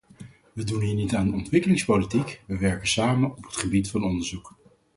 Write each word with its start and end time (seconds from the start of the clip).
We 0.53 0.63
doen 0.63 0.81
hier 0.81 0.93
niet 0.93 1.15
aan 1.15 1.33
ontwikkelingspolitiek, 1.33 2.41
we 2.47 2.57
werken 2.57 2.87
samen 2.87 3.31
op 3.37 3.43
het 3.43 3.55
gebied 3.57 3.89
van 3.89 4.03
onderzoek. 4.03 4.53